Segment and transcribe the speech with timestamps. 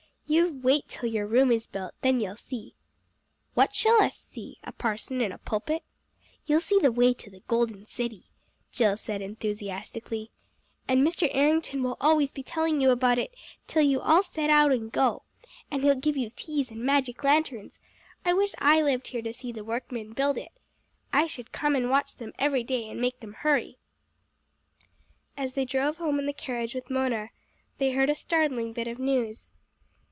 [0.27, 2.73] "You wait till your room is built, then you'll see."
[3.53, 4.59] "What shall us see?
[4.63, 5.83] A parson in a pulpit?"
[6.45, 8.23] "You'll see the way to the Golden City,"
[8.71, 10.31] Jill said enthusiastically.
[10.87, 11.29] "And Mr.
[11.33, 13.33] Errington will be always telling you about it
[13.67, 15.23] till you all set out and go.
[15.69, 17.81] And he'll give you teas and magic lanterns.
[18.23, 20.53] I wish I lived here to see the workmen build it.
[21.11, 23.79] I should come and watch them every day, and make them hurry."
[25.35, 27.31] As they drove home in the carriage with Mona
[27.79, 29.51] they heard a startling bit of news.